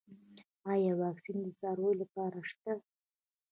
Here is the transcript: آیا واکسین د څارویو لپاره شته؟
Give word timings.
آیا 0.71 0.91
واکسین 1.03 1.37
د 1.43 1.47
څارویو 1.59 1.99
لپاره 2.01 2.37
شته؟ 2.49 2.73